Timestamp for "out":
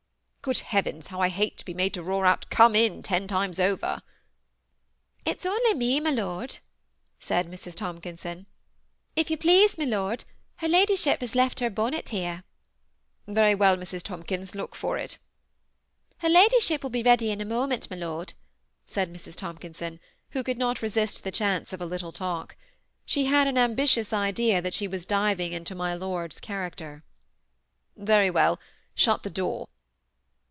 2.25-2.49